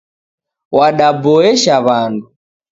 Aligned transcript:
Wadaboesha 0.77 1.75
wandu 1.85 2.25